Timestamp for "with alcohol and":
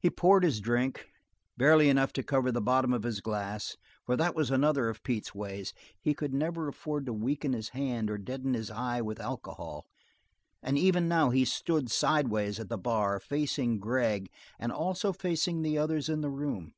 9.00-10.76